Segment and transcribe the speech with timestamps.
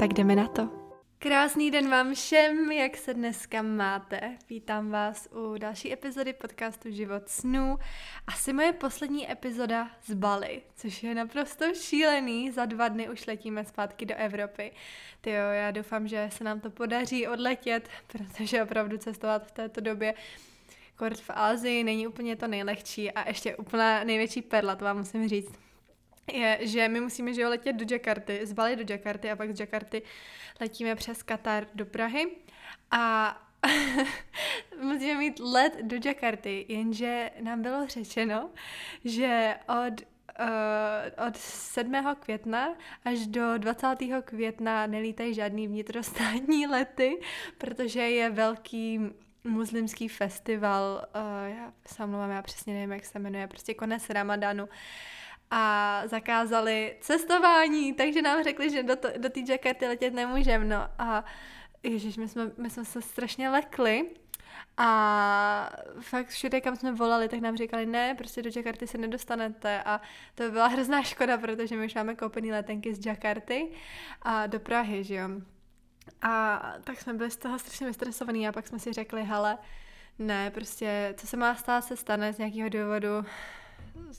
[0.00, 0.68] Tak jdeme na to.
[1.18, 4.36] Krásný den vám všem, jak se dneska máte.
[4.48, 7.78] Vítám vás u další epizody podcastu Život snů.
[8.26, 12.50] Asi moje poslední epizoda z Bali, což je naprosto šílený.
[12.50, 14.72] Za dva dny už letíme zpátky do Evropy.
[15.20, 19.80] Ty jo, já doufám, že se nám to podaří odletět, protože opravdu cestovat v této
[19.80, 20.14] době
[20.96, 25.28] kort v Ázii není úplně to nejlehčí a ještě úplná největší perla, to vám musím
[25.28, 25.69] říct
[26.32, 29.56] je, že my musíme že jo, letět do Jakarty, z Bali do Jakarty a pak
[29.56, 30.02] z Jakarty
[30.60, 32.26] letíme přes Katar do Prahy
[32.90, 33.36] a
[34.82, 38.50] musíme mít let do Jakarty, jenže nám bylo řečeno,
[39.04, 40.00] že od
[40.40, 42.16] uh, od 7.
[42.20, 42.74] května
[43.04, 43.86] až do 20.
[44.24, 47.20] května nelítají žádný vnitrostátní lety,
[47.58, 49.00] protože je velký
[49.44, 54.68] muslimský festival, uh, já se já přesně nevím, jak se jmenuje, prostě konec Ramadanu
[55.50, 60.64] a zakázali cestování, takže nám řekli, že do, to, do té Jakarty letět nemůžeme.
[60.64, 61.24] No a
[61.82, 64.10] ježiš, my jsme, my jsme se strašně lekli
[64.76, 69.82] a fakt všude, kam jsme volali, tak nám říkali, ne, prostě do Jakarty se nedostanete
[69.82, 70.00] a
[70.34, 73.68] to byla hrozná škoda, protože my už máme koupený letenky z Jakarty
[74.22, 75.28] a do Prahy, že jo.
[76.22, 79.58] A tak jsme byli z toho strašně vystresovaní a pak jsme si řekli, hele,
[80.18, 83.24] ne, prostě, co se má stát, se stane z nějakého důvodu,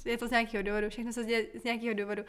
[0.06, 2.24] je to z nějakého důvodu, všechno se děje z nějakého důvodu,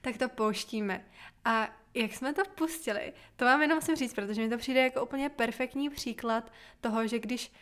[0.00, 1.04] tak to pouštíme.
[1.44, 5.02] A jak jsme to pustili, to vám jenom musím říct, protože mi to přijde jako
[5.04, 7.52] úplně perfektní příklad toho, že když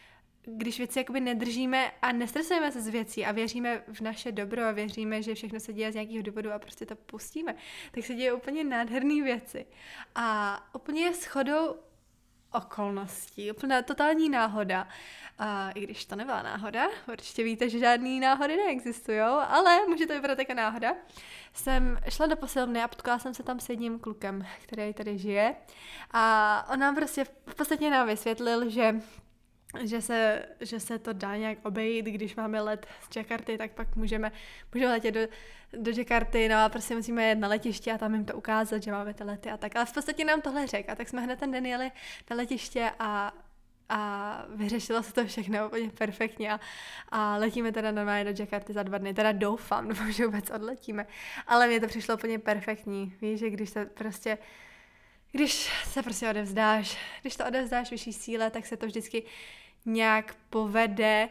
[0.44, 4.72] když věci jakoby nedržíme a nestresujeme se z věcí a věříme v naše dobro a
[4.72, 7.54] věříme, že všechno se děje z nějakého důvodu a prostě to pustíme,
[7.92, 9.66] tak se děje úplně nádherné věci.
[10.14, 11.76] A úplně shodou
[12.52, 14.88] okolností, úplná totální náhoda.
[15.38, 19.18] A i když to nebyla náhoda, určitě víte, že žádný náhody neexistují,
[19.48, 20.94] ale může to vypadat jako náhoda.
[21.52, 25.54] Jsem šla do posilovny a potkala jsem se tam s jedním klukem, který tady žije.
[26.10, 28.94] A on nám prostě v podstatě nám vysvětlil, že
[29.80, 33.96] že se, že se to dá nějak obejít, když máme let z Jakarty, tak pak
[33.96, 34.32] můžeme,
[34.74, 35.20] můžeme letět do,
[35.72, 38.92] do Jakarty, no a prostě musíme jet na letiště a tam jim to ukázat, že
[38.92, 39.76] máme ty lety a tak.
[39.76, 41.90] Ale v podstatě nám tohle řekl a tak jsme hned ten den jeli
[42.30, 43.32] na letiště a
[43.94, 46.60] a vyřešilo se to všechno úplně perfektně a,
[47.08, 51.06] a letíme teda normálně do Jakarty za dva dny, teda doufám, doufám, že vůbec odletíme,
[51.46, 54.38] ale mně to přišlo úplně perfektní, víš, že když se prostě
[55.32, 59.22] když se prostě odevzdáš, když to odevzdáš vyšší síle, tak se to vždycky
[59.84, 61.28] nějak povede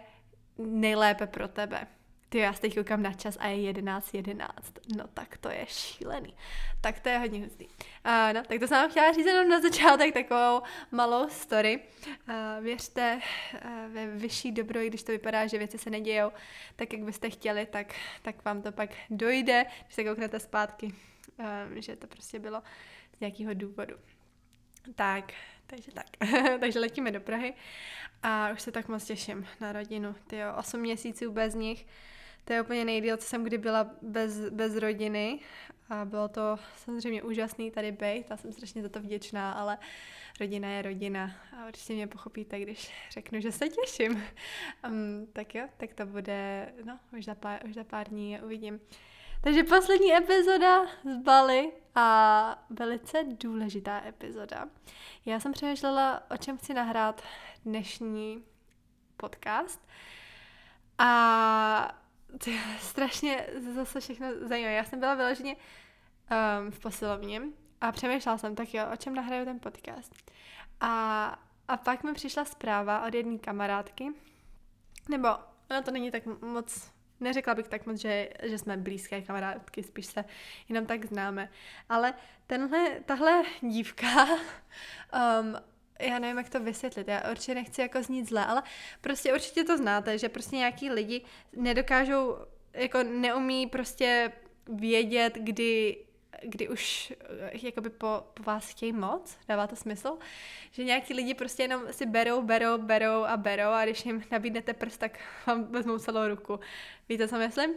[0.58, 1.88] nejlépe pro tebe.
[2.30, 4.02] Ty já teď koukám na čas a je 11.11.
[4.14, 4.74] 11.
[4.98, 6.36] No tak to je šílený.
[6.82, 7.66] Tak to je hodně hustý.
[7.66, 11.80] Uh, no, tak to jsem vám chtěla říct jenom na začátek takovou malou story.
[11.80, 13.20] Uh, věřte
[13.54, 16.32] uh, ve vyšší dobro, i když to vypadá, že věci se nedějou
[16.76, 20.94] tak, jak byste chtěli, tak, tak vám to pak dojde, když se kouknete zpátky,
[21.40, 21.46] uh,
[21.76, 22.62] že to prostě bylo
[23.18, 23.96] z nějakého důvodu.
[24.96, 25.34] Tak,
[25.68, 26.06] takže tak.
[26.60, 27.54] takže letíme do Prahy
[28.24, 30.16] a už se tak moc těším na rodinu.
[30.28, 31.88] Ty jo, 8 měsíců bez nich.
[32.46, 35.40] To je úplně nejdíl, co jsem kdy byla bez, bez rodiny
[35.90, 39.78] a bylo to samozřejmě úžasný tady být, já jsem strašně za to vděčná, ale
[40.40, 44.24] rodina je rodina a určitě mě pochopíte, když řeknu, že se těším.
[44.88, 48.80] Um, tak jo, tak to bude, no, už za pár, už za pár dní uvidím.
[49.44, 54.66] Takže poslední epizoda z Bali a velice důležitá epizoda.
[55.26, 57.22] Já jsem přemýšlela, o čem chci nahrát
[57.66, 58.44] dnešní
[59.18, 59.88] podcast
[60.98, 62.00] a
[62.46, 64.74] je strašně zase všechno zajímavé.
[64.74, 67.42] Já jsem byla vyloženě um, v posilovně
[67.82, 70.16] a přemýšlela jsem, tak jo, o čem nahraju ten podcast.
[70.82, 71.26] A,
[71.68, 74.12] a pak mi přišla zpráva od jedné kamarádky,
[75.10, 75.28] nebo
[75.72, 80.06] ono to není tak moc neřekla bych tak moc, že, že jsme blízké kamarádky, spíš
[80.06, 80.26] se
[80.70, 81.50] jenom tak známe.
[81.90, 82.14] Ale
[82.48, 84.26] tenhle, tahle dívka,
[85.42, 85.56] um,
[86.00, 88.64] já nevím, jak to vysvětlit, já určitě nechci jako znít zle, ale
[89.02, 91.22] prostě určitě to znáte, že prostě nějaký lidi
[91.56, 92.38] nedokážou,
[92.74, 94.32] jako neumí prostě
[94.68, 95.98] vědět, kdy
[96.44, 100.18] kdy už eh, jakoby po, po vás chtějí moc, dává to smysl,
[100.72, 104.74] že nějaký lidi prostě jenom si berou, berou, berou a berou a když jim nabídnete
[104.74, 106.60] prst, tak vám vezmou celou ruku.
[107.10, 107.74] Víte, co myslím?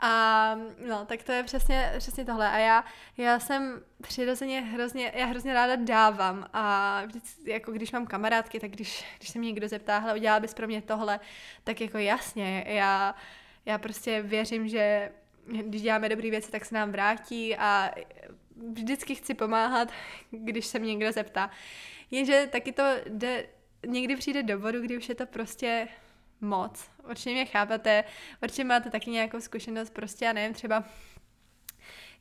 [0.00, 0.54] A
[0.88, 2.50] no, tak to je přesně, přesně tohle.
[2.50, 2.84] A já,
[3.16, 8.70] já jsem přirozeně hrozně, já hrozně ráda dávám a vždycky, jako když mám kamarádky, tak
[8.70, 11.20] když, když se mě někdo zeptá, hele, udělala bys pro mě tohle,
[11.64, 13.14] tak jako jasně, já,
[13.66, 15.10] já prostě věřím, že
[15.48, 17.90] když děláme dobré věci, tak se nám vrátí a
[18.72, 19.88] vždycky chci pomáhat,
[20.30, 21.50] když se mě někdo zeptá.
[22.10, 23.46] Jenže taky to jde,
[23.86, 25.88] někdy přijde do bodu, kdy už je to prostě
[26.40, 26.90] moc.
[27.10, 28.04] Určitě mě chápete,
[28.42, 30.84] určitě máte taky nějakou zkušenost, prostě já nevím, třeba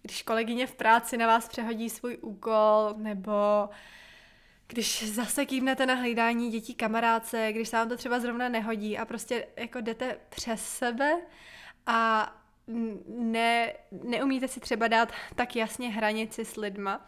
[0.01, 3.69] když kolegyně v práci na vás přehodí svůj úkol, nebo
[4.67, 9.05] když zase kývnete na hlídání dětí kamarádce, když se vám to třeba zrovna nehodí a
[9.05, 11.21] prostě jako jdete přes sebe
[11.85, 12.31] a
[13.07, 13.73] ne,
[14.03, 17.07] neumíte si třeba dát tak jasně hranici s lidma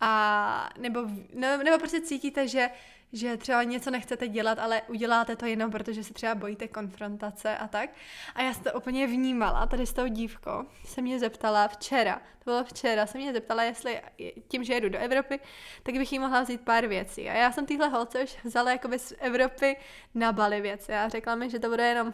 [0.00, 1.00] a nebo,
[1.34, 2.70] nebo, nebo prostě cítíte, že
[3.16, 7.68] že třeba něco nechcete dělat, ale uděláte to jenom, protože se třeba bojíte konfrontace a
[7.68, 7.90] tak.
[8.34, 12.44] A já jsem to úplně vnímala, tady s tou dívkou se mě zeptala včera, to
[12.44, 14.02] bylo včera, se mě zeptala, jestli
[14.48, 15.40] tím, že jedu do Evropy,
[15.82, 17.30] tak bych jí mohla vzít pár věcí.
[17.30, 19.76] A já jsem tyhle holce už vzala jakoby z Evropy
[20.14, 20.92] na Bali věci.
[20.92, 22.12] A řekla mi, že to bude jenom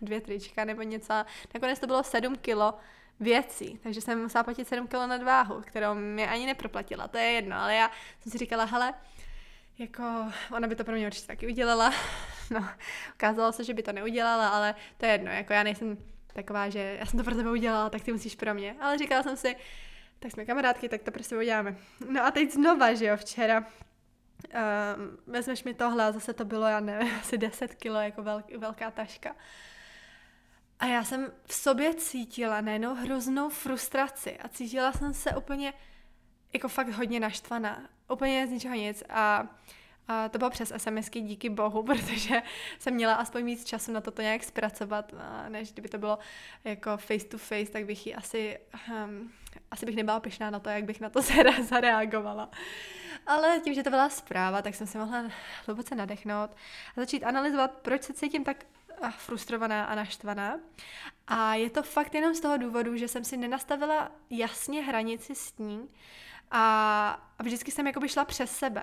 [0.00, 1.12] dvě trička nebo něco.
[1.54, 2.74] Nakonec to bylo sedm kilo
[3.20, 7.56] věcí, takže jsem musela platit 7 kilo nadváhu, kterou mi ani neproplatila, to je jedno,
[7.56, 7.90] ale já
[8.20, 8.94] jsem si říkala, hele,
[9.78, 11.92] jako ona by to pro mě určitě taky udělala.
[12.50, 12.68] No,
[13.14, 15.98] ukázalo se, že by to neudělala, ale to je jedno, jako já nejsem
[16.32, 18.76] taková, že já jsem to pro tebe udělala, tak ty musíš pro mě.
[18.80, 19.56] Ale říkala jsem si,
[20.18, 21.76] tak jsme kamarádky, tak to prostě uděláme.
[22.10, 23.66] No a teď znova, že jo, včera um,
[25.26, 28.90] vezmeš mi tohle a zase to bylo, já nevím, asi 10 kilo, jako velk, velká
[28.90, 29.36] taška.
[30.78, 35.72] A já jsem v sobě cítila najednou hroznou frustraci a cítila jsem se úplně
[36.52, 37.82] jako fakt hodně naštvaná.
[38.08, 39.02] Úplně z ničeho nic.
[39.08, 39.46] A,
[40.08, 42.42] a to bylo přes SMSky, díky bohu, protože
[42.78, 45.12] jsem měla aspoň víc času na toto nějak zpracovat,
[45.48, 46.18] než kdyby to bylo
[46.64, 48.58] jako face to face, tak bych ji asi,
[49.04, 49.32] um,
[49.70, 51.20] asi bych nebyla pyšná na to, jak bych na to
[51.62, 52.50] zareagovala.
[53.26, 55.24] Ale tím, že to byla zpráva, tak jsem se mohla
[55.66, 56.50] hluboce nadechnout
[56.96, 58.64] a začít analyzovat, proč se cítím tak
[59.10, 60.60] frustrovaná a naštvaná.
[61.26, 65.58] A je to fakt jenom z toho důvodu, že jsem si nenastavila jasně hranici s
[65.58, 65.88] ní
[66.52, 68.82] a vždycky jsem jakoby šla přes sebe.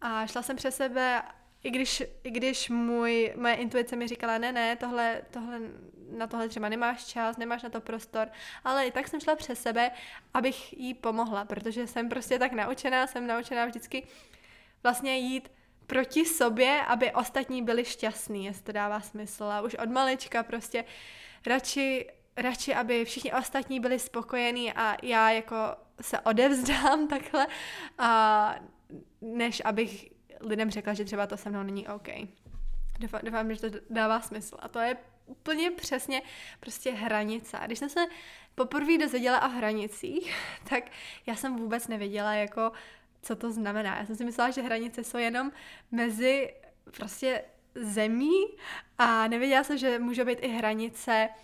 [0.00, 1.22] A šla jsem přes sebe,
[1.62, 5.60] i když, i když můj, moje intuice mi říkala, ne, ne, tohle, tohle,
[6.16, 8.28] na tohle třeba nemáš čas, nemáš na to prostor,
[8.64, 9.90] ale i tak jsem šla přes sebe,
[10.34, 14.06] abych jí pomohla, protože jsem prostě tak naučená, jsem naučená vždycky
[14.82, 15.50] vlastně jít
[15.86, 19.44] proti sobě, aby ostatní byli šťastní, jestli to dává smysl.
[19.44, 20.84] A už od malička prostě
[21.46, 22.06] radši,
[22.36, 25.56] radši, aby všichni ostatní byli spokojení a já jako
[26.00, 27.46] se odevzdám takhle,
[27.98, 28.54] a
[29.20, 30.10] než abych
[30.40, 32.08] lidem řekla, že třeba to se mnou není OK.
[33.00, 34.56] Doufám, doufám, že to dává smysl.
[34.58, 34.96] A to je
[35.26, 36.22] úplně přesně
[36.60, 37.58] prostě hranice.
[37.66, 38.06] Když jsem se
[38.54, 40.34] poprvé dozvěděla o hranicích,
[40.70, 40.84] tak
[41.26, 42.72] já jsem vůbec nevěděla, jako,
[43.22, 43.96] co to znamená.
[43.96, 45.52] Já jsem si myslela, že hranice jsou jenom
[45.90, 46.54] mezi
[46.96, 48.40] prostě zemí
[48.98, 51.36] a nevěděla jsem, že může být i hranice uh,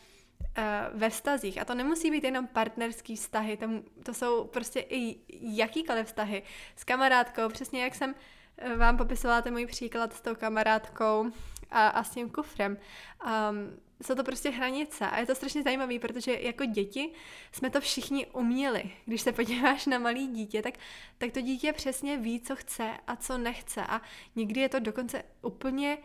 [0.94, 1.60] ve vztazích.
[1.60, 3.66] A to nemusí být jenom partnerský vztahy, to,
[4.02, 6.42] to jsou prostě i jakýkoliv vztahy.
[6.76, 8.14] S kamarádkou, přesně jak jsem
[8.58, 11.31] eh, vám popisovala ten můj příklad s tou kamarádkou
[11.70, 12.78] a, a s tím kufrem.
[13.25, 17.12] Um, jsou to prostě hranice a je to strašně zajímavé, protože jako děti
[17.52, 18.90] jsme to všichni uměli.
[19.04, 20.75] Když se podíváš na malý dítě, tak,
[21.19, 24.00] tak to dítě přesně ví, co chce a co nechce a
[24.37, 25.99] někdy je to dokonce úplně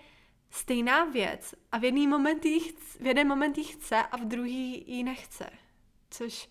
[0.49, 4.25] stejná věc a v, jedný moment jí chce, v jeden moment jí chce a v
[4.25, 5.49] druhý ji nechce.
[6.09, 6.49] Což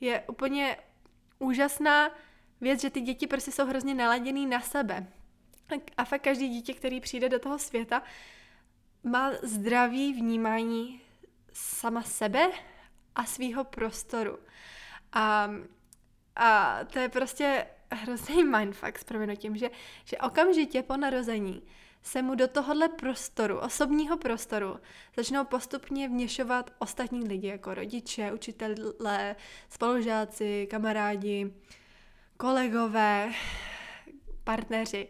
[0.00, 0.76] je úplně
[1.38, 2.10] úžasná
[2.60, 5.06] věc, že ty děti prostě jsou hrozně naladěný na sebe.
[5.96, 8.02] A fakt každý dítě, který přijde do toho světa,
[9.02, 11.00] má zdravý vnímání
[11.52, 12.50] sama sebe
[13.14, 14.38] a svýho prostoru.
[15.12, 15.50] A,
[16.36, 19.70] a to je prostě hrozný mindfuck s proměnutím, že,
[20.04, 21.62] že okamžitě po narození
[22.06, 24.80] se mu do tohohle prostoru, osobního prostoru,
[25.16, 29.36] začnou postupně vněšovat ostatní lidi, jako rodiče, učitelé,
[29.68, 31.54] spolužáci, kamarádi,
[32.36, 33.32] kolegové,
[34.44, 35.08] partneři,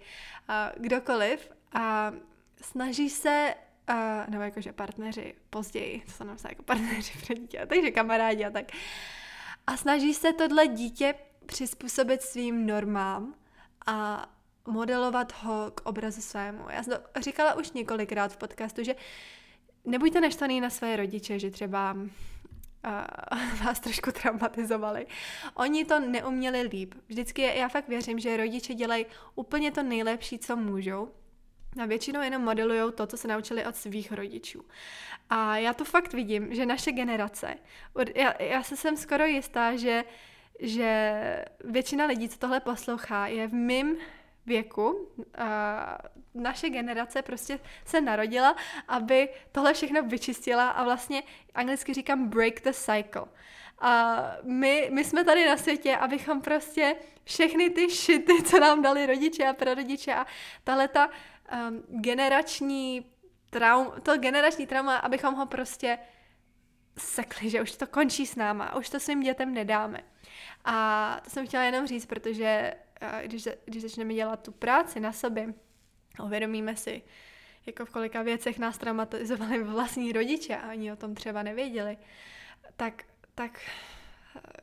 [0.76, 2.12] kdokoliv a
[2.60, 3.54] snaží se
[3.90, 8.50] Uh, nebo jakože partneři později, to se napsá jako partneři pro dítě, takže kamarádi a
[8.50, 8.64] tak.
[9.66, 11.14] A snaží se tohle dítě
[11.46, 13.34] přizpůsobit svým normám
[13.86, 14.26] a
[14.66, 16.64] modelovat ho k obrazu svému.
[16.70, 18.94] Já jsem to říkala už několikrát v podcastu, že
[19.84, 25.06] nebuďte naštvaný na své rodiče, že třeba uh, vás trošku traumatizovali.
[25.54, 26.94] Oni to neuměli líp.
[27.08, 31.10] Vždycky já fakt věřím, že rodiče dělají úplně to nejlepší, co můžou
[31.82, 34.64] A většinou jenom modelují to, co se naučili od svých rodičů.
[35.30, 37.54] A já to fakt vidím, že naše generace,
[38.14, 40.04] já, já se jsem skoro jistá, že,
[40.60, 43.96] že většina lidí, co tohle poslouchá, je v mým
[44.46, 45.08] věku.
[45.38, 45.98] A
[46.34, 48.56] naše generace prostě se narodila,
[48.88, 51.22] aby tohle všechno vyčistila a vlastně
[51.54, 53.24] anglicky říkám break the cycle.
[53.78, 59.06] A my, my jsme tady na světě, abychom prostě všechny ty šity, co nám dali
[59.06, 60.26] rodiče a prarodiče a
[60.64, 63.06] tahle ta um, generační
[63.50, 65.98] traum, to generační trauma, abychom ho prostě
[66.98, 70.00] sekli, že už to končí s náma, už to svým dětem nedáme.
[70.64, 72.74] A to jsem chtěla jenom říct, protože
[73.22, 75.54] když, když začneme dělat tu práci na sobě,
[76.24, 77.02] uvědomíme si,
[77.66, 81.98] jako v kolika věcech nás traumatizovali vlastní rodiče a oni o tom třeba nevěděli,
[82.76, 83.02] tak,
[83.34, 83.60] tak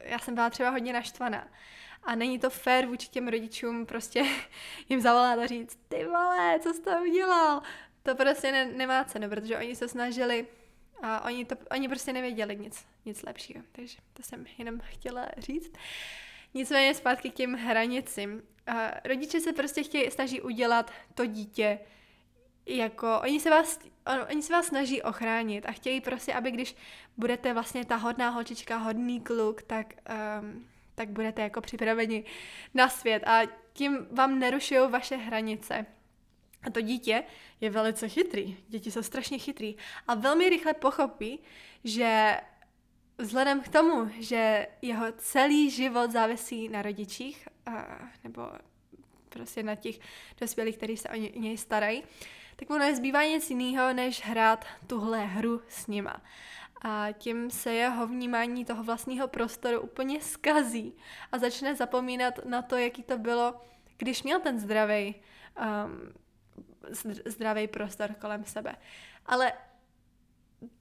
[0.03, 1.47] já jsem byla třeba hodně naštvaná.
[2.03, 4.25] A není to fér vůči těm rodičům prostě
[4.89, 7.61] jim zavolat a říct, ty vole, co jsi to udělal?
[8.03, 10.47] To prostě ne, nemá cenu, protože oni se snažili
[11.03, 13.63] a oni, to, oni prostě nevěděli nic, nic lepšího.
[13.71, 15.73] Takže to jsem jenom chtěla říct.
[16.53, 18.43] Nicméně zpátky k těm hranicím.
[18.67, 21.79] A rodiče se prostě chtějí, snaží udělat to dítě
[22.65, 26.75] jako, oni se vás, on, oni se vás snaží ochránit a chtějí prostě, aby když
[27.17, 29.93] budete vlastně ta hodná holčička, hodný kluk, tak,
[30.41, 32.23] um, tak budete jako připraveni
[32.73, 33.41] na svět a
[33.73, 35.85] tím vám nerušují vaše hranice.
[36.63, 37.23] A to dítě
[37.61, 38.57] je velice chytrý.
[38.67, 39.75] Děti jsou strašně chytrý.
[40.07, 41.39] A velmi rychle pochopí,
[41.83, 42.37] že
[43.17, 48.51] vzhledem k tomu, že jeho celý život závisí na rodičích, a, nebo
[49.29, 49.99] prostě na těch
[50.41, 52.03] dospělých, kteří se o něj starají,
[52.55, 56.21] tak mu nezbývá nic jiného, než hrát tuhle hru s nima.
[56.81, 60.93] A tím se jeho vnímání toho vlastního prostoru úplně skazí
[61.31, 63.61] a začne zapomínat na to, jaký to bylo,
[63.97, 65.15] když měl ten zdravý
[65.85, 66.13] um,
[67.25, 68.75] zdravý prostor kolem sebe.
[69.25, 69.53] Ale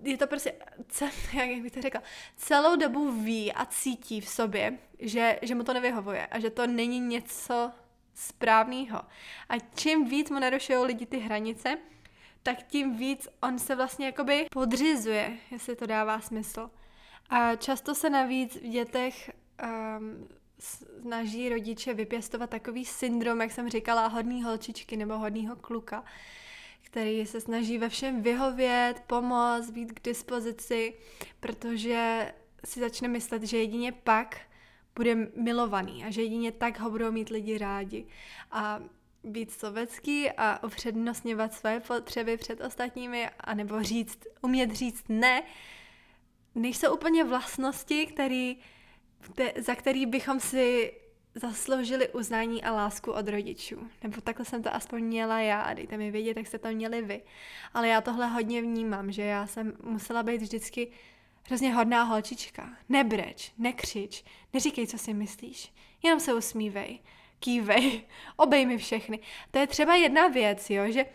[0.03, 0.55] je to prostě,
[1.33, 2.03] jak bych to řekla,
[2.37, 6.67] celou dobu ví a cítí v sobě, že, že mu to nevyhovuje a že to
[6.67, 7.73] není něco
[8.15, 9.03] správného.
[9.49, 11.79] A čím víc mu narušují lidi ty hranice,
[12.43, 16.71] tak tím víc on se vlastně jakoby podřizuje, jestli to dává smysl.
[17.31, 19.31] A často se navíc v dětech
[19.62, 26.05] um, snaží rodiče vypěstovat takový syndrom, jak jsem říkala, hodný holčičky nebo hodného kluka,
[26.93, 30.95] který se snaží ve všem vyhovět, pomoct, být k dispozici,
[31.41, 32.33] protože
[32.65, 34.41] si začne myslet, že jedině pak
[34.95, 38.07] bude milovaný a že jedině tak ho budou mít lidi rádi.
[38.51, 38.81] A
[39.25, 45.43] být sobecký a upřednostňovat svoje potřeby před ostatními, anebo říct, umět říct ne,
[46.55, 48.57] nejsou úplně vlastnosti, který,
[49.57, 50.93] za který bychom si
[51.35, 53.89] zasloužili uznání a lásku od rodičů.
[54.03, 57.03] Nebo takhle jsem to aspoň měla já a dejte mi vědět, jak jste to měli
[57.03, 57.23] vy.
[57.75, 60.93] Ale já tohle hodně vnímám, že já jsem musela být vždycky
[61.47, 62.77] hrozně hodná holčička.
[62.89, 65.73] Nebreč, nekřič, neříkej, co si myslíš.
[66.03, 66.99] Jenom se usmívej,
[67.41, 68.05] kývej,
[68.37, 69.19] obej mi všechny.
[69.51, 71.07] To je třeba jedna věc, jo, že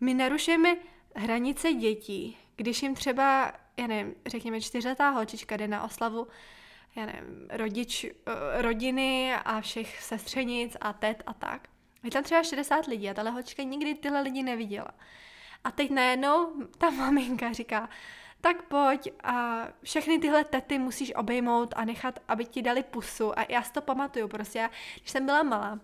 [0.00, 0.76] my narušujeme
[1.14, 6.26] hranice dětí, když jim třeba, já nevím, řekněme čtyřletá holčička jde na oslavu
[6.98, 8.12] já nevím, rodič, eh,
[8.62, 11.68] rodiny a všech sestřenic a tet a tak.
[12.04, 14.90] Je tam třeba 60 lidí a tahle hočka nikdy tyhle lidi neviděla.
[15.64, 17.88] A teď najednou ta maminka říká,
[18.40, 23.38] tak pojď a všechny tyhle tety musíš obejmout a nechat, aby ti dali pusu.
[23.38, 25.80] A já si to pamatuju prostě, když jsem byla malá,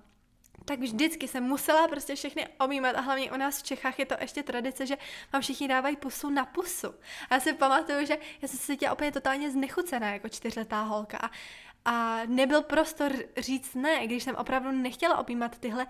[0.65, 4.15] tak vždycky jsem musela prostě všechny objímat a hlavně u nás v Čechách je to
[4.21, 4.97] ještě tradice, že
[5.33, 6.95] vám všichni dávají pusu na pusu.
[7.31, 11.19] A já si pamatuju, že já jsem se cítila úplně totálně znechucená jako čtyřletá holka
[11.19, 11.31] a,
[11.85, 15.87] a nebyl prostor říct ne, když jsem opravdu nechtěla objímat tyhle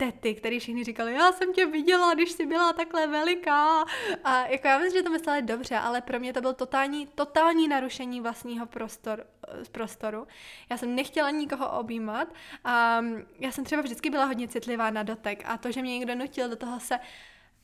[0.00, 3.84] tety, který všichni říkali, já jsem tě viděla, když jsi byla takhle veliká.
[4.24, 7.68] A jako já myslím, že to mysleli dobře, ale pro mě to byl totální, totální
[7.68, 9.26] narušení vlastního prostor,
[9.72, 10.26] prostoru.
[10.70, 12.28] Já jsem nechtěla nikoho objímat
[12.64, 13.04] a
[13.38, 16.48] já jsem třeba vždycky byla hodně citlivá na dotek a to, že mě někdo nutil
[16.48, 16.98] do toho se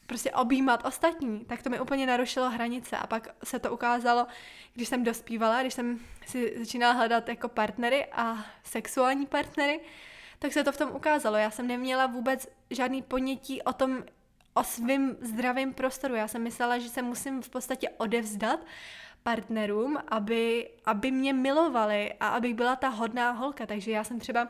[0.07, 4.27] prostě objímat ostatní, tak to mi úplně narušilo hranice a pak se to ukázalo,
[4.75, 9.81] když jsem dospívala, když jsem si začínala hledat jako partnery a sexuální partnery,
[10.45, 11.37] tak se to v tom ukázalo.
[11.37, 14.05] Já jsem neměla vůbec žádný ponětí o tom,
[14.55, 16.15] o svém zdravém prostoru.
[16.15, 18.61] Já jsem myslela, že se musím v podstatě odevzdat
[19.23, 23.67] partnerům, aby, aby mě milovali a abych byla ta hodná holka.
[23.67, 24.49] Takže já jsem třeba,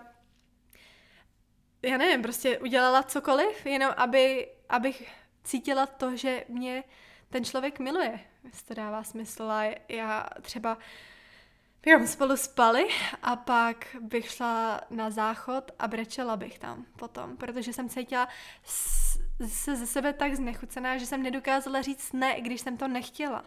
[1.83, 5.13] já nevím, prostě udělala cokoliv, jenom aby, abych
[5.45, 6.85] cítila to, že mě
[7.29, 8.21] ten člověk miluje.
[8.45, 9.43] Jestli to dává smysl.
[9.43, 10.79] A já třeba
[11.85, 12.88] bychom spolu spali
[13.23, 18.29] a pak bych šla na záchod a brečela bych tam potom, protože jsem cítila
[19.49, 23.45] se ze sebe tak znechucená, že jsem nedokázala říct ne, když jsem to nechtěla.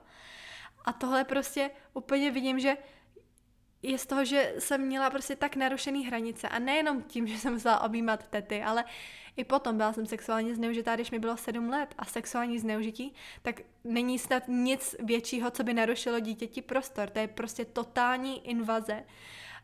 [0.85, 2.77] A tohle prostě úplně vidím, že
[3.83, 7.53] je z toho, že jsem měla prostě tak narušený hranice a nejenom tím, že jsem
[7.53, 8.85] musela objímat tety, ale
[9.37, 13.61] i potom byla jsem sexuálně zneužitá, když mi bylo sedm let a sexuální zneužití, tak
[13.83, 17.09] není snad nic většího, co by narušilo dítěti prostor.
[17.09, 19.03] To je prostě totální invaze.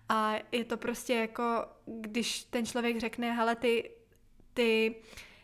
[0.10, 1.44] A je to prostě jako,
[1.86, 3.92] když ten člověk řekne, hele, ty,
[4.54, 4.96] ty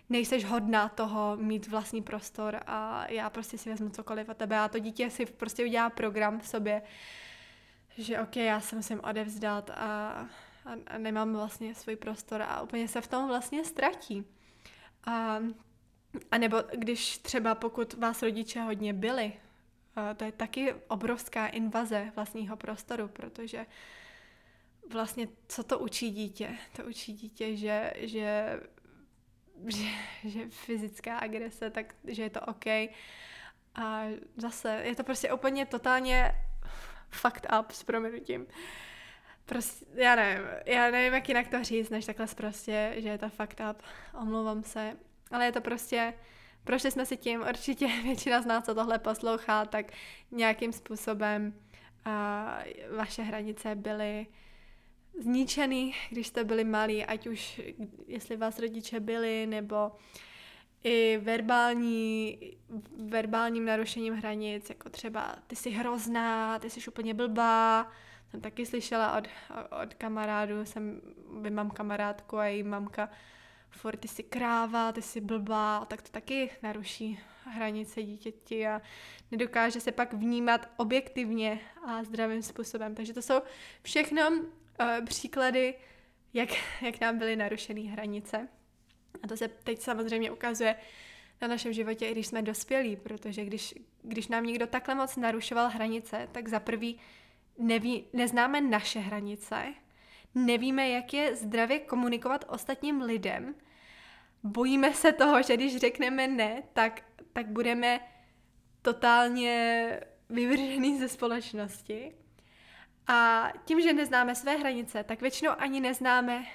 [0.10, 4.68] nejseš hodná toho mít vlastní prostor a já prostě si vezmu cokoliv a tebe a
[4.68, 6.82] to dítě si prostě udělá program v sobě,
[8.00, 9.76] že ok, já se musím odevzdat a,
[10.66, 14.26] a, a nemám vlastně svůj prostor a úplně se v tom vlastně ztratí.
[15.04, 15.40] A,
[16.32, 19.34] a nebo když třeba pokud vás rodiče hodně byli,
[20.18, 23.66] to je taky obrovská invaze vlastního prostoru, protože
[24.92, 26.58] vlastně co to učí dítě?
[26.76, 28.60] To učí dítě, že, že,
[29.68, 29.88] že,
[30.24, 32.66] že fyzická agrese, tak že je to OK.
[33.76, 34.04] A
[34.38, 36.32] zase je to prostě úplně totálně
[37.10, 38.48] fucked up s proměnutím.
[39.46, 43.30] Prostě, já nevím, já nevím, jak jinak to říct, než takhle prostě, že je to
[43.30, 43.82] fucked up.
[44.22, 44.98] Omlouvám se.
[45.32, 46.14] Ale je to prostě,
[46.64, 49.86] prošli jsme si tím, určitě většina z nás, co tohle poslouchá, tak
[50.32, 51.54] nějakým způsobem
[52.06, 52.60] a
[52.96, 54.28] vaše hranice byly
[55.20, 57.62] zničený, když jste byli malí, ať už
[58.08, 59.92] jestli vás rodiče byli, nebo
[60.84, 62.40] i verbální,
[63.10, 67.92] verbálním narušením hranic, jako třeba ty jsi hrozná, ty jsi úplně blbá,
[68.32, 69.28] jsem taky slyšela od,
[69.84, 71.02] od kamarádů, jsem,
[71.50, 73.10] mám kamarádku a její mamka,
[73.70, 78.82] for ty jsi kráva, ty jsi blbá, tak to taky naruší hranice dítěti a
[79.32, 82.96] nedokáže se pak vnímat objektivně a zdravým způsobem.
[82.96, 83.42] Takže to jsou
[83.82, 84.46] všechno uh,
[85.06, 85.76] příklady,
[86.34, 86.50] jak,
[86.82, 88.48] jak nám byly narušené hranice.
[89.24, 90.76] A to se teď samozřejmě ukazuje
[91.42, 95.70] na našem životě, i když jsme dospělí, protože když, když nám někdo takhle moc narušoval
[95.70, 97.00] hranice, tak za prvý
[97.58, 99.74] neví, neznáme naše hranice,
[100.36, 103.56] nevíme, jak je zdravě komunikovat ostatním lidem,
[104.44, 107.02] bojíme se toho, že když řekneme ne, tak,
[107.34, 108.00] tak budeme
[108.82, 112.16] totálně vyvržený ze společnosti.
[113.08, 116.46] A tím, že neznáme své hranice, tak většinou ani neznáme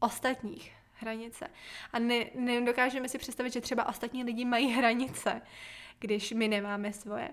[0.00, 1.48] ostatních hranice.
[1.92, 5.42] A ne, nedokážeme si představit, že třeba ostatní lidi mají hranice,
[5.98, 7.28] když my nemáme svoje.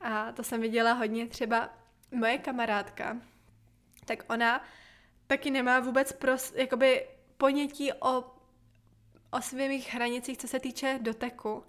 [0.00, 1.70] A to jsem viděla hodně třeba
[2.10, 3.16] moje kamarádka,
[4.04, 4.64] tak ona
[5.26, 8.24] taky nemá vůbec pros, jakoby ponětí o,
[9.30, 11.64] o svých hranicích, co se týče doteku.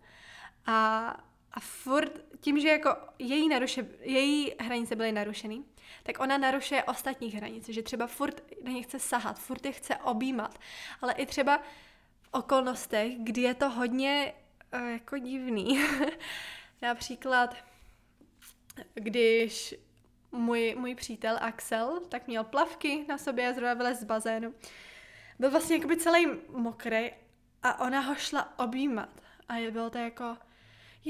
[0.65, 1.26] A,
[1.57, 5.63] a furt tím, že jako její, naruše, její hranice byly narušeny,
[6.03, 9.95] tak ona narušuje ostatních hranice, že třeba furt na ně chce sahat, furt je chce
[9.95, 10.59] objímat,
[11.01, 11.57] ale i třeba
[12.21, 14.33] v okolnostech, kdy je to hodně
[14.73, 15.79] uh, jako divný.
[16.81, 17.55] Například,
[18.93, 19.75] když
[20.31, 24.53] můj, můj přítel Axel tak měl plavky na sobě a zrovna vylez z bazénu.
[25.39, 27.11] Byl vlastně jakoby celý mokrý
[27.63, 29.09] a ona ho šla objímat.
[29.49, 30.37] A bylo to jako,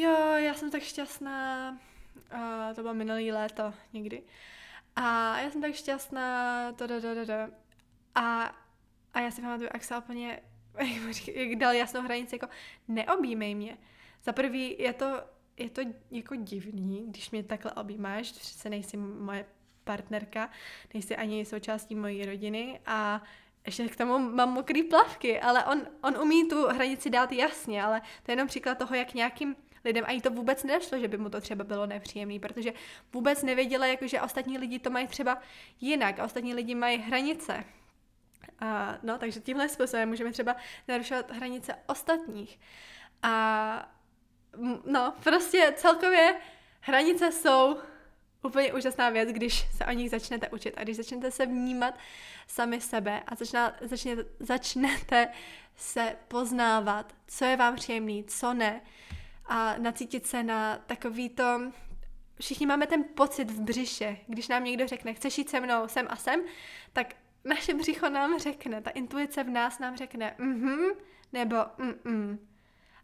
[0.01, 1.69] jo, já jsem tak šťastná.
[2.31, 4.23] A to bylo minulý léto někdy.
[4.95, 7.53] A já jsem tak šťastná, to, to, to, to, to.
[8.15, 8.55] A,
[9.13, 10.39] a já si pamatuju, jak se úplně,
[11.33, 12.47] jak dal jasnou hranici, jako
[12.87, 13.77] neobjímej mě.
[14.23, 15.21] Za prvý je to,
[15.57, 15.81] je to
[16.11, 19.45] jako divný, když mě takhle objímáš, přece nejsi moje
[19.83, 20.49] partnerka,
[20.93, 23.23] nejsi ani součástí mojí rodiny a
[23.65, 28.01] ještě k tomu mám mokrý plavky, ale on, on umí tu hranici dát jasně, ale
[28.23, 29.55] to je jenom příklad toho, jak nějakým
[29.87, 32.73] lidem ani to vůbec nešlo, že by mu to třeba bylo nepříjemné, protože
[33.13, 35.37] vůbec nevěděla, jako, že ostatní lidi to mají třeba
[35.81, 37.63] jinak a ostatní lidi mají hranice.
[38.59, 40.55] A, no, takže tímhle způsobem můžeme třeba
[40.87, 42.59] narušovat hranice ostatních.
[43.23, 43.91] A
[44.85, 46.35] no, prostě celkově
[46.81, 47.77] hranice jsou
[48.43, 51.93] úplně úžasná věc, když se o nich začnete učit a když začnete se vnímat
[52.47, 55.27] sami sebe a začne, začne, začnete
[55.75, 58.81] se poznávat, co je vám příjemný, co ne,
[59.47, 61.43] a nacítit se na takový to,
[62.39, 66.07] všichni máme ten pocit v břiše, když nám někdo řekne, chceš jít se mnou sem
[66.09, 66.41] a sem,
[66.93, 70.79] tak naše břicho nám řekne, ta intuice v nás nám řekne mhm,
[71.33, 72.47] nebo mm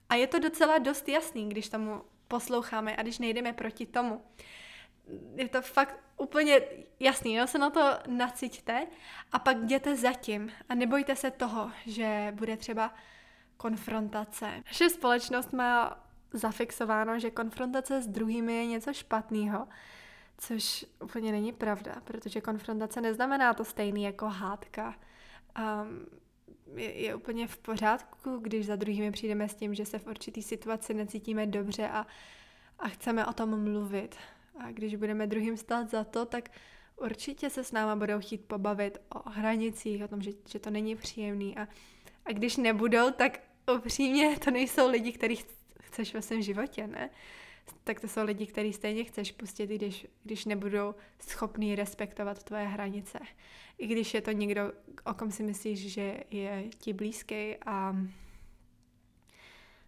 [0.10, 4.22] A je to docela dost jasný, když tomu posloucháme a když nejdeme proti tomu.
[5.36, 6.62] Je to fakt úplně
[7.00, 7.48] jasný, jo?
[7.48, 8.88] se na to nacítíte
[9.32, 12.94] a pak jděte zatím a nebojte se toho, že bude třeba
[13.58, 14.64] konfrontace.
[14.66, 16.03] Naše společnost má
[16.34, 19.68] zafixováno, že konfrontace s druhými je něco špatného,
[20.38, 24.96] což úplně není pravda, protože konfrontace neznamená to stejný jako hádka.
[25.60, 26.06] Um,
[26.76, 30.42] je, je úplně v pořádku, když za druhými přijdeme s tím, že se v určitý
[30.42, 32.08] situaci necítíme dobře a,
[32.80, 34.16] a chceme o tom mluvit.
[34.60, 36.50] A když budeme druhým stát za to, tak
[36.98, 40.96] určitě se s náma budou chtít pobavit o hranicích, o tom, že, že to není
[40.96, 41.58] příjemný.
[41.58, 41.68] A,
[42.26, 43.40] a když nebudou, tak
[43.76, 45.46] upřímně to nejsou lidi, kterých
[45.94, 47.10] chceš ve svém životě, ne?
[47.84, 52.64] Tak to jsou lidi, který stejně chceš pustit, i když, když nebudou schopní respektovat tvoje
[52.64, 53.20] hranice.
[53.78, 54.74] I když je to někdo,
[55.06, 57.96] o kom si myslíš, že je ti blízký a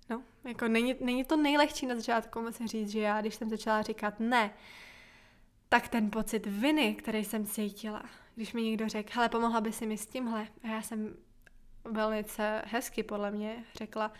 [0.09, 3.81] no, jako není, není to nejlehčí na začátku, musím říct, že já, když jsem začala
[3.81, 4.53] říkat ne,
[5.69, 8.03] tak ten pocit viny, který jsem cítila,
[8.35, 11.15] když mi někdo řekl, hele, pomohla by si mi s tímhle, a já jsem
[11.85, 14.11] velice hezky podle mě řekla,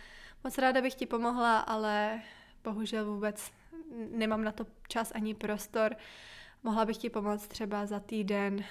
[0.45, 2.21] moc ráda bych ti pomohla, ale
[2.63, 3.51] bohužel vůbec
[4.11, 5.95] nemám na to čas ani prostor.
[6.63, 8.63] Mohla bych ti pomoct třeba za týden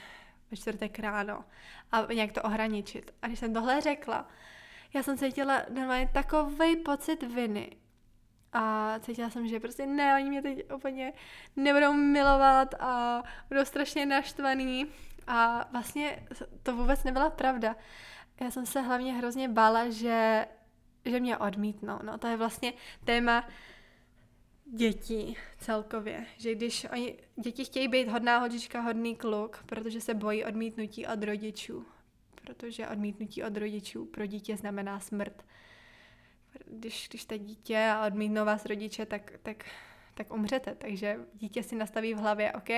[0.50, 1.44] ve čtvrtek ráno
[1.92, 3.14] a nějak to ohraničit.
[3.22, 4.28] A když jsem tohle řekla,
[4.94, 7.70] já jsem cítila normálně takový pocit viny.
[8.52, 11.12] A cítila jsem, že prostě ne, oni mě teď úplně
[11.56, 14.87] nebudou milovat a budou strašně naštvaný.
[15.26, 16.26] A vlastně
[16.62, 17.76] to vůbec nebyla pravda.
[18.40, 20.46] Já jsem se hlavně hrozně bála, že,
[21.04, 21.98] že mě odmítnou.
[22.02, 22.72] No, to je vlastně
[23.04, 23.48] téma
[24.72, 26.26] dětí celkově.
[26.36, 31.22] Že když oni, děti chtějí být hodná holčička, hodný kluk, protože se bojí odmítnutí od
[31.22, 31.86] rodičů.
[32.34, 35.44] Protože odmítnutí od rodičů pro dítě znamená smrt.
[36.66, 39.64] Když, když jste dítě a odmítnou vás rodiče, tak, tak,
[40.14, 40.74] tak umřete.
[40.74, 42.70] Takže dítě si nastaví v hlavě, OK,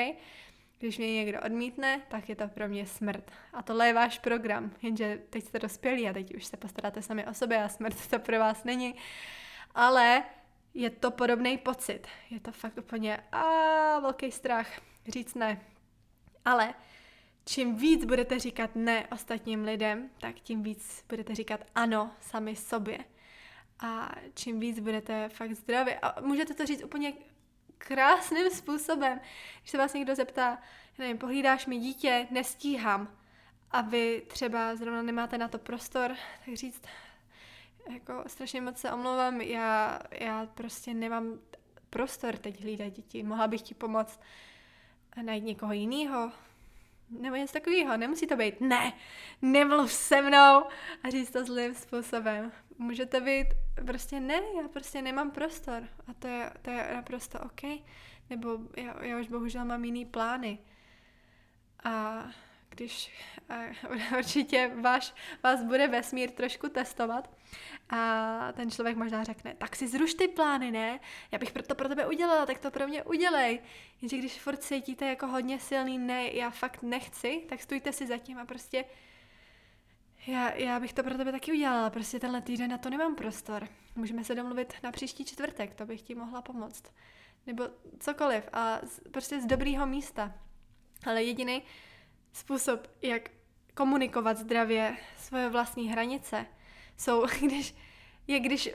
[0.79, 3.31] když mě někdo odmítne, tak je to pro mě smrt.
[3.53, 7.27] A tohle je váš program, jenže teď jste dospělí a teď už se postaráte sami
[7.27, 8.95] o sebe a smrt to pro vás není.
[9.75, 10.23] Ale
[10.75, 12.07] je to podobný pocit.
[12.31, 13.43] Je to fakt úplně a
[13.99, 15.61] velký strach říct ne.
[16.45, 16.75] Ale
[17.45, 22.99] čím víc budete říkat ne ostatním lidem, tak tím víc budete říkat ano sami sobě.
[23.81, 25.93] A čím víc budete fakt zdraví.
[26.03, 27.13] A můžete to říct úplně
[27.79, 29.21] krásným způsobem.
[29.61, 30.59] Když se vás někdo zeptá,
[30.99, 33.17] nevím, pohlídáš mi dítě, nestíhám,
[33.71, 36.83] a vy třeba zrovna nemáte na to prostor, tak říct,
[37.91, 41.39] jako strašně moc se omlouvám, já, já prostě nemám
[41.91, 44.21] prostor teď hlídat děti, mohla bych ti pomoct
[45.23, 46.33] najít někoho jiného,
[47.11, 48.93] nebo něco takového, nemusí to být, ne,
[49.43, 50.65] nemluv se mnou
[51.03, 52.53] a říct to zlým způsobem.
[52.79, 53.47] Můžete být
[53.87, 57.63] prostě ne, já prostě nemám prostor a to je, to je naprosto OK,
[58.31, 60.59] nebo já, já už bohužel mám jiný plány.
[61.85, 62.25] A
[62.77, 63.11] když
[63.91, 67.31] uh, určitě váš, vás bude vesmír trošku testovat
[67.91, 71.01] a ten člověk možná řekne, tak si zruš ty plány, ne?
[71.33, 73.61] Já bych to pro tebe udělala, tak to pro mě udělej.
[74.03, 78.39] Jenže když furt cítíte jako hodně silný ne, já fakt nechci, tak stůjte si zatím
[78.39, 78.85] a prostě
[80.27, 83.69] já, já bych to pro tebe taky udělala, prostě tenhle týden na to nemám prostor.
[83.97, 86.83] Můžeme se domluvit na příští čtvrtek, to bych ti mohla pomoct.
[87.47, 87.65] Nebo
[87.99, 90.35] cokoliv, a z, prostě z dobrýho místa.
[91.07, 91.63] Ale jediný
[92.37, 93.31] způsob, jak
[93.75, 96.47] komunikovat zdravě svoje vlastní hranice,
[96.97, 97.75] jsou, když,
[98.27, 98.71] je když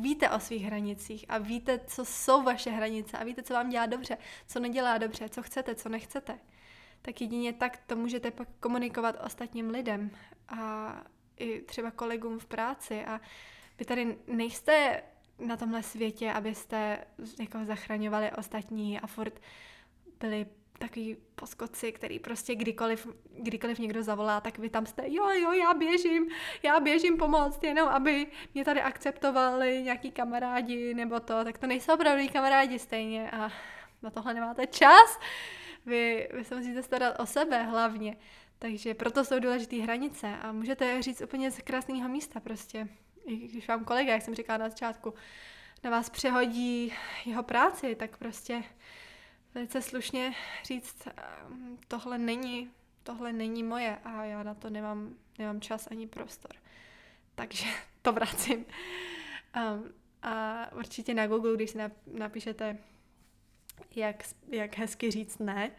[0.00, 3.86] víte o svých hranicích a víte, co jsou vaše hranice a víte, co vám dělá
[3.86, 6.38] dobře, co nedělá dobře, co chcete, co nechcete,
[7.02, 10.10] tak jedině tak to můžete pak komunikovat ostatním lidem
[10.48, 10.92] a
[11.36, 13.04] i třeba kolegům v práci.
[13.04, 13.20] A
[13.78, 15.02] vy tady nejste
[15.38, 17.04] na tomhle světě, abyste
[17.40, 19.40] jako zachraňovali ostatní a furt
[20.20, 20.46] byli
[20.80, 25.74] takový poskoci, který prostě kdykoliv, kdykoliv někdo zavolá, tak vy tam jste, jo, jo, já
[25.74, 26.28] běžím,
[26.62, 31.94] já běžím pomoct, jenom aby mě tady akceptovali nějaký kamarádi nebo to, tak to nejsou
[31.94, 33.50] opravdu kamarádi stejně a
[34.02, 35.20] na tohle nemáte čas.
[35.86, 38.16] Vy, vy se musíte starat o sebe hlavně.
[38.58, 42.88] Takže proto jsou důležité hranice a můžete říct úplně z krásného místa prostě.
[43.26, 45.14] I když vám kolega, jak jsem říkala na začátku,
[45.84, 46.92] na vás přehodí
[47.26, 48.62] jeho práci, tak prostě
[49.54, 50.34] velice slušně
[50.64, 52.70] říct, ehm, tohle není,
[53.02, 56.52] tohle není moje a já na to nemám, nemám čas ani prostor.
[57.34, 57.66] Takže
[58.02, 58.64] to vracím.
[59.56, 62.78] Um, a určitě na Google, když si napíšete,
[63.96, 65.70] jak, jak hezky říct ne,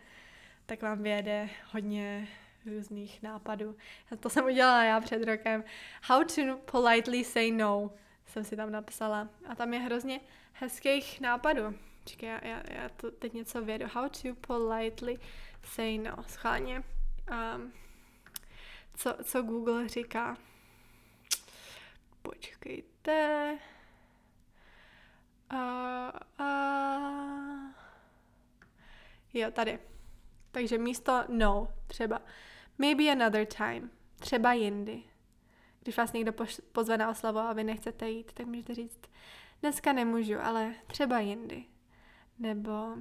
[0.66, 2.28] tak vám vyjede hodně
[2.66, 3.76] různých nápadů.
[4.20, 5.64] To jsem udělala já před rokem.
[6.04, 7.92] How to politely say no
[8.26, 9.30] jsem si tam napsala.
[9.48, 10.20] A tam je hrozně
[10.54, 11.76] hezkých nápadů.
[12.06, 13.86] Čekaj, já, já, já to teď něco vědu.
[13.94, 15.20] How to politely
[15.64, 16.16] say no.
[16.28, 16.84] Schválně.
[17.56, 17.74] Um,
[18.96, 20.38] co, co Google říká?
[22.22, 23.58] Počkejte.
[25.54, 26.10] Uh,
[26.40, 27.72] uh,
[29.34, 29.80] jo, tady.
[30.52, 32.22] Takže místo no, třeba
[32.78, 35.04] maybe another time, třeba jindy.
[35.82, 36.34] když vás někdo
[36.72, 39.00] pozve na oslavu a vy nechcete jít, tak můžete říct,
[39.62, 41.66] dneska nemůžu, ale třeba jindy.
[42.40, 42.96] Nebo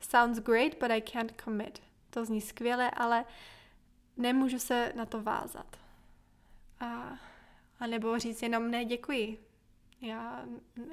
[0.00, 1.82] sounds great, but I can't commit.
[2.10, 3.24] To zní skvěle, ale
[4.16, 5.76] nemůžu se na to vázat.
[6.80, 7.18] A,
[7.80, 9.44] a nebo říct jenom ne, děkuji.
[10.00, 10.44] Já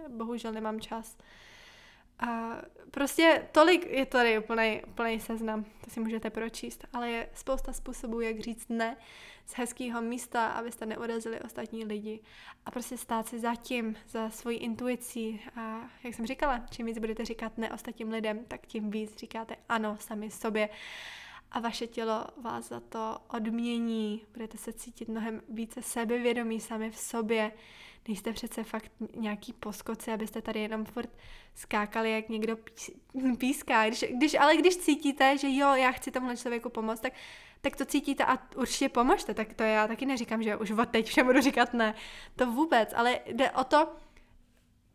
[0.07, 1.17] bohužel nemám čas.
[2.19, 2.57] A
[2.91, 4.39] prostě tolik je tady
[4.87, 8.97] úplný seznam, to si můžete pročíst, ale je spousta způsobů, jak říct ne
[9.45, 12.19] z hezkého místa, abyste neurazili ostatní lidi.
[12.65, 16.97] A prostě stát si za tím, za svojí intuicí a jak jsem říkala, čím víc
[16.97, 20.69] budete říkat ne ostatním lidem, tak tím víc říkáte ano sami sobě
[21.51, 26.97] a vaše tělo vás za to odmění, budete se cítit mnohem více sebevědomí sami v
[26.97, 27.51] sobě,
[28.07, 31.09] nejste přece fakt nějaký poskoci, abyste tady jenom furt
[31.55, 32.57] skákali, jak někdo
[33.37, 33.87] píská.
[33.87, 37.13] Když, když, ale když cítíte, že jo, já chci tomuhle člověku pomoct, tak,
[37.61, 39.33] tak to cítíte a určitě pomožte.
[39.33, 41.95] Tak to já taky neříkám, že už od teď všem budu říkat ne.
[42.35, 43.95] To vůbec, ale jde o to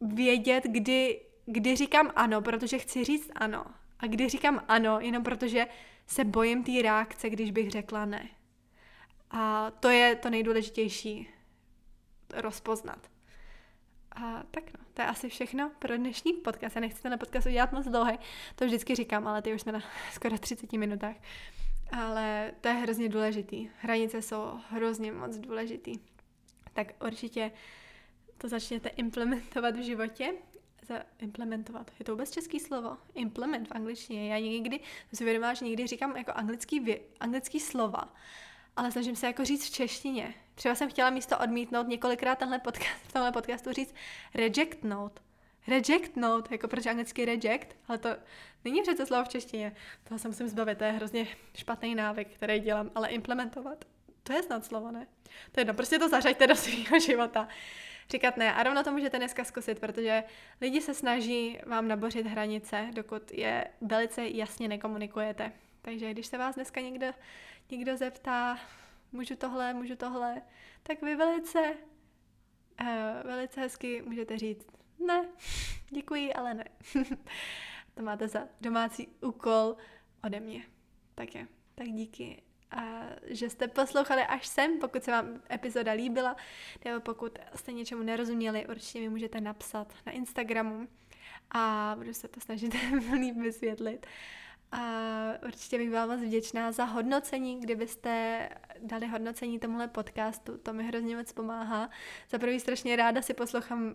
[0.01, 3.65] vědět, kdy, kdy říkám ano, protože chci říct ano.
[3.99, 5.67] A kdy říkám ano, jenom protože
[6.07, 8.29] se bojím té reakce, když bych řekla ne.
[9.31, 11.29] A to je to nejdůležitější
[12.35, 13.11] rozpoznat.
[14.13, 16.77] A tak no, to je asi všechno pro dnešní podcast.
[16.77, 18.19] Já nechci ten podcast udělat moc dlouhý,
[18.55, 21.17] to vždycky říkám, ale ty už jsme na skoro 30 minutách.
[21.93, 23.69] Ale to je hrozně důležitý.
[23.79, 25.99] Hranice jsou hrozně moc důležitý.
[26.73, 27.53] Tak určitě
[28.39, 30.33] to začněte implementovat v životě.
[31.19, 31.91] Implementovat.
[31.99, 32.97] Je to vůbec český slovo?
[33.15, 34.33] Implement v angličtině.
[34.33, 38.15] Já někdy, jsem si vědomá, že někdy říkám jako anglický, vě, anglický slova,
[38.77, 40.35] ale snažím se jako říct v češtině.
[40.55, 43.95] Třeba jsem chtěla místo odmítnout několikrát tenhle podcast, v tomhle podcastu říct
[44.35, 45.23] reject note.
[45.67, 48.09] Reject note, jako proč anglicky reject, ale to
[48.65, 49.77] není přece slovo v češtině.
[50.05, 53.85] Toho se musím zbavit, to je hrozně špatný návyk, který dělám, ale implementovat,
[54.23, 55.07] to je snad slovo, ne?
[55.53, 57.49] To je jedno, prostě to zařaďte do svého života.
[58.11, 58.55] Říkat ne.
[58.55, 60.25] A rovno to můžete dneska zkusit, protože
[60.61, 65.53] lidi se snaží vám nabořit hranice, dokud je velice jasně nekomunikujete.
[65.83, 67.07] Takže když se vás dneska někdo,
[67.71, 68.59] někdo zeptá,
[69.13, 70.43] můžu tohle, můžu tohle,
[70.83, 71.75] tak vy velice,
[72.81, 72.87] uh,
[73.25, 74.67] velice hezky můžete říct,
[75.07, 75.29] ne,
[75.91, 76.65] děkuji, ale ne.
[77.95, 79.77] to máte za domácí úkol
[80.25, 80.63] ode mě.
[81.15, 86.37] Tak je, tak díky a že jste poslouchali až sem, pokud se vám epizoda líbila,
[86.85, 90.89] nebo pokud jste něčemu nerozuměli, určitě mi můžete napsat na Instagramu
[91.51, 92.75] a budu se to snažit
[93.15, 94.07] líp vysvětlit.
[94.73, 94.81] A
[95.47, 98.49] určitě bych byla moc vděčná za hodnocení, kdybyste
[98.83, 101.91] dali hodnocení tomuhle podcastu, to mi hrozně moc pomáhá.
[102.31, 103.95] Za prvý strašně ráda si poslouchám,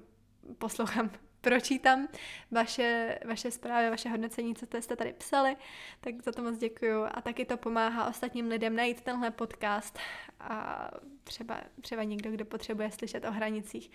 [0.58, 2.08] poslouchám, pročítám
[2.52, 5.56] vaše, vaše zprávy, vaše hodnocení, co jste tady psali,
[6.02, 7.06] tak za to moc děkuju.
[7.12, 10.00] A taky to pomáhá ostatním lidem najít tenhle podcast
[10.39, 10.89] a
[11.23, 13.91] třeba, třeba někdo, kdo potřebuje slyšet o hranicích,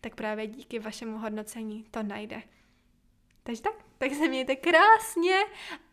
[0.00, 2.42] tak právě díky vašemu hodnocení to najde.
[3.42, 5.36] Takže tak, tak se mějte krásně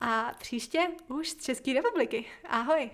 [0.01, 2.25] a příště už z České republiky.
[2.43, 2.91] Ahoj!